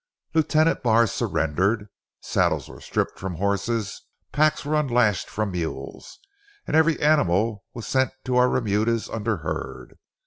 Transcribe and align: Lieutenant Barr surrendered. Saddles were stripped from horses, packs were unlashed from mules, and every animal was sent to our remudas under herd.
Lieutenant 0.33 0.81
Barr 0.81 1.05
surrendered. 1.05 1.85
Saddles 2.21 2.67
were 2.67 2.81
stripped 2.81 3.19
from 3.19 3.35
horses, 3.35 4.01
packs 4.31 4.65
were 4.65 4.73
unlashed 4.73 5.29
from 5.29 5.51
mules, 5.51 6.17
and 6.65 6.75
every 6.75 6.99
animal 6.99 7.63
was 7.75 7.85
sent 7.85 8.09
to 8.25 8.35
our 8.35 8.49
remudas 8.49 9.11
under 9.11 9.37
herd. 9.45 9.99